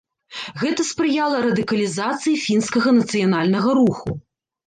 Гэта 0.61 0.81
спрыяла 0.91 1.37
радыкалізацыі 1.45 2.39
фінскага 2.47 2.89
нацыянальнага 3.01 3.69
руху. 3.79 4.09